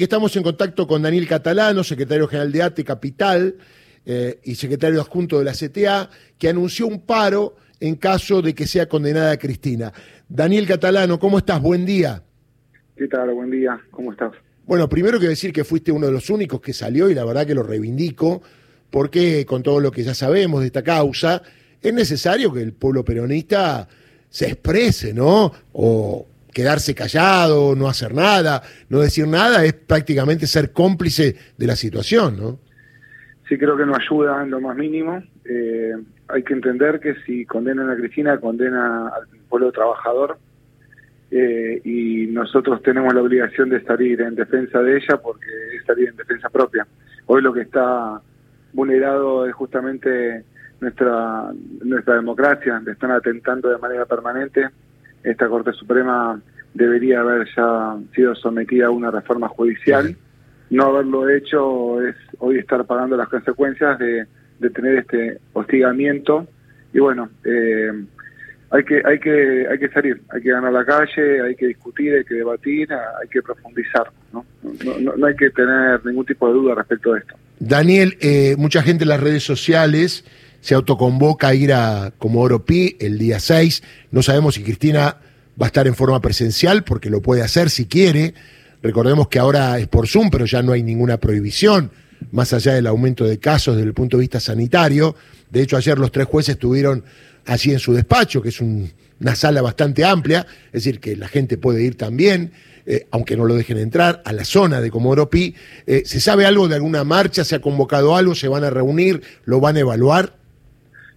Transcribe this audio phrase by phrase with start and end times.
[0.00, 3.56] Estamos en contacto con Daniel Catalano, secretario general de ATE Capital
[4.06, 8.68] eh, y secretario adjunto de la CTA, que anunció un paro en caso de que
[8.68, 9.92] sea condenada Cristina.
[10.28, 11.60] Daniel Catalano, ¿cómo estás?
[11.60, 12.22] Buen día.
[12.96, 13.34] ¿Qué tal?
[13.34, 13.76] Buen día.
[13.90, 14.30] ¿Cómo estás?
[14.68, 17.44] Bueno, primero quiero decir que fuiste uno de los únicos que salió y la verdad
[17.44, 18.40] que lo reivindico,
[18.90, 21.42] porque con todo lo que ya sabemos de esta causa,
[21.82, 23.88] es necesario que el pueblo peronista
[24.30, 25.52] se exprese, ¿no?
[25.72, 26.24] O
[26.58, 32.36] quedarse callado, no hacer nada, no decir nada, es prácticamente ser cómplice de la situación,
[32.36, 32.58] ¿no?
[33.48, 35.22] Sí, creo que no ayuda en lo más mínimo.
[35.44, 35.92] Eh,
[36.26, 40.36] hay que entender que si condenan a Cristina, condena al pueblo trabajador
[41.30, 45.46] eh, y nosotros tenemos la obligación de salir en defensa de ella porque
[45.76, 46.84] es salir en defensa propia.
[47.26, 48.20] Hoy lo que está
[48.72, 50.42] vulnerado es justamente
[50.80, 51.52] nuestra
[51.84, 54.68] nuestra democracia, le están atentando de manera permanente
[55.22, 56.40] esta Corte Suprema
[56.74, 60.16] debería haber ya sido sometida a una reforma judicial.
[60.70, 64.26] No haberlo hecho es hoy estar pagando las consecuencias de,
[64.70, 66.46] tener este hostigamiento.
[66.92, 67.90] Y bueno, eh,
[68.70, 72.14] hay que hay que hay que salir, hay que ganar la calle, hay que discutir,
[72.14, 74.10] hay que debatir, hay que profundizar.
[74.32, 77.34] No, no, hay que tener ningún tipo de duda respecto a esto.
[77.58, 80.24] Daniel, eh, mucha gente en las redes sociales
[80.60, 83.82] se autoconvoca a ir a Comodoro Pi el día 6.
[84.10, 85.18] No sabemos si Cristina
[85.60, 88.34] va a estar en forma presencial porque lo puede hacer si quiere.
[88.82, 91.90] Recordemos que ahora es por Zoom, pero ya no hay ninguna prohibición,
[92.30, 95.16] más allá del aumento de casos desde el punto de vista sanitario.
[95.50, 97.04] De hecho, ayer los tres jueces estuvieron
[97.46, 101.58] así en su despacho, que es una sala bastante amplia, es decir, que la gente
[101.58, 102.52] puede ir también,
[102.86, 105.54] eh, aunque no lo dejen entrar, a la zona de Comodoro Pi.
[105.86, 107.44] Eh, ¿Se sabe algo de alguna marcha?
[107.44, 108.34] ¿Se ha convocado algo?
[108.34, 109.22] ¿Se van a reunir?
[109.44, 110.37] ¿Lo van a evaluar?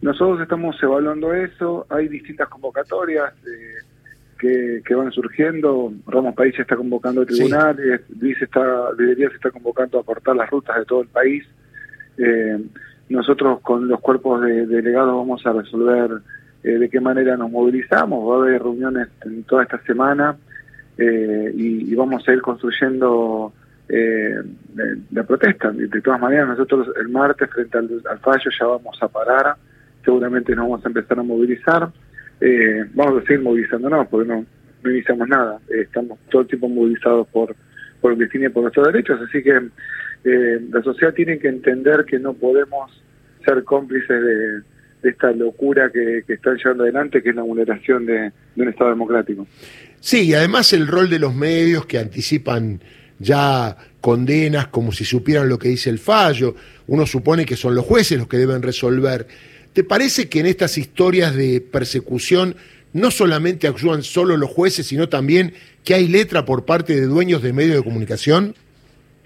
[0.00, 3.34] Nosotros estamos evaluando eso, hay distintas convocatorias
[4.38, 9.98] que, que, van surgiendo, Ramos País está convocando tribunales, Luis está, debería se está convocando
[9.98, 11.44] a cortar las rutas de todo el país.
[12.16, 12.58] Eh,
[13.08, 16.20] nosotros con los cuerpos de, delegados vamos a resolver
[16.62, 20.36] eh, de qué manera nos movilizamos, va a haber reuniones en toda esta semana
[20.96, 23.52] eh, y, vamos a ir construyendo
[25.10, 25.72] la protesta.
[25.72, 29.56] De, todas maneras, nosotros el martes frente al, al fallo ya vamos a parar
[30.18, 31.92] seguramente nos vamos a empezar a movilizar.
[32.40, 34.44] Eh, vamos a seguir movilizándonos porque no,
[34.82, 35.60] no iniciamos nada.
[35.68, 37.54] Eh, estamos todo el tiempo movilizados por,
[38.00, 39.60] por Cristina y por nuestros derechos, así que
[40.24, 42.90] eh, la sociedad tiene que entender que no podemos
[43.44, 44.62] ser cómplices de,
[45.08, 49.46] esta locura que, están llevando adelante, que es la vulneración de un Estado democrático.
[50.00, 52.80] Sí, y además el rol de los medios que anticipan
[53.20, 56.56] ya condenas como si supieran lo que dice el fallo.
[56.88, 59.26] Uno supone que son los jueces los que deben resolver.
[59.72, 62.56] ¿Te parece que en estas historias de persecución
[62.92, 65.52] no solamente actúan solo los jueces, sino también
[65.84, 68.54] que hay letra por parte de dueños de medios de comunicación?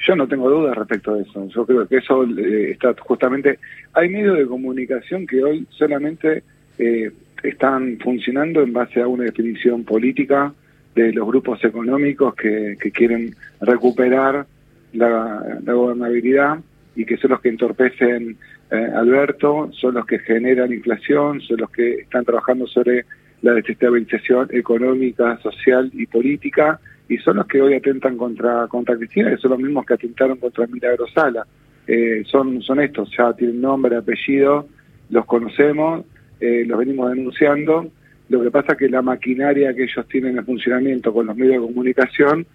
[0.07, 1.49] Yo no tengo dudas respecto de eso.
[1.49, 3.59] Yo creo que eso eh, está justamente...
[3.93, 6.43] Hay medios de comunicación que hoy solamente
[6.79, 7.11] eh,
[7.43, 10.53] están funcionando en base a una definición política
[10.95, 14.47] de los grupos económicos que, quieren recuperar
[14.93, 16.59] la gobernabilidad
[16.95, 18.37] y que son los que entorpecen
[18.71, 23.05] eh, Alberto, son los que generan inflación, son los que están trabajando sobre
[23.41, 29.33] la desestabilización económica, social y política, y son los que hoy atentan contra, contra Cristina,
[29.33, 31.47] y son los mismos que atentaron contra Milagro Sala.
[31.87, 34.69] Eh, son, son estos, ya tienen nombre, apellido,
[35.11, 36.05] los conocemos,
[36.41, 37.91] eh, los venimos denunciando.
[38.29, 41.61] Lo que pasa es que la maquinaria que ellos tienen en funcionamiento con los medios
[41.61, 42.47] de comunicación,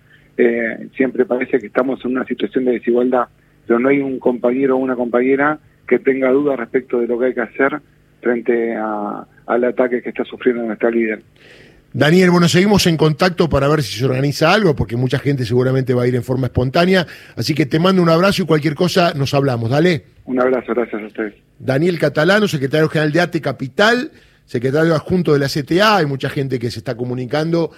[0.95, 3.27] siempre parece que estamos en una situación de desigualdad
[3.67, 7.25] pero no hay un compañero o una compañera que tenga dudas respecto de lo que
[7.27, 7.79] hay que hacer
[8.21, 11.21] frente al ataque que está sufriendo nuestra líder.
[11.93, 15.93] Daniel, bueno, seguimos en contacto para ver si se organiza algo, porque mucha gente seguramente
[15.93, 17.07] va a ir en forma espontánea.
[17.35, 19.69] Así que te mando un abrazo y cualquier cosa nos hablamos.
[19.69, 20.03] Dale.
[20.25, 21.33] Un abrazo, gracias a ustedes.
[21.57, 24.11] Daniel Catalano, secretario general de ATE Capital,
[24.45, 25.97] secretario adjunto de la CTA.
[25.97, 27.71] Hay mucha gente que se está comunicando.